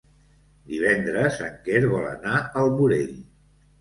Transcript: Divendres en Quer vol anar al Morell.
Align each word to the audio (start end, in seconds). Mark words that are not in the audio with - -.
Divendres 0.71 1.37
en 1.49 1.59
Quer 1.67 1.81
vol 1.93 2.09
anar 2.15 2.41
al 2.63 2.73
Morell. 2.81 3.15